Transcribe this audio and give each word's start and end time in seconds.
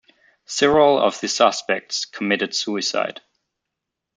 Several 0.47 0.99
of 0.99 1.19
the 1.19 1.27
suspects 1.27 2.05
committed 2.05 2.55
suicide. 2.55 3.21